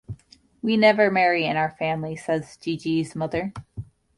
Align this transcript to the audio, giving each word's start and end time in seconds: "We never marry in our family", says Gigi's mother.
"We 0.63 0.77
never 0.77 1.11
marry 1.11 1.45
in 1.45 1.57
our 1.57 1.69
family", 1.69 2.15
says 2.15 2.57
Gigi's 2.57 3.15
mother. 3.15 3.53